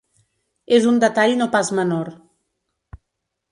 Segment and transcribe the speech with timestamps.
[0.77, 2.11] És un detall no pas menor.